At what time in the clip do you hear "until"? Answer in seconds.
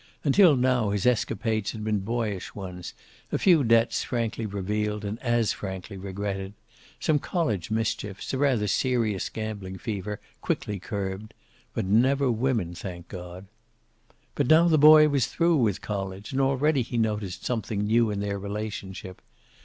0.23-0.55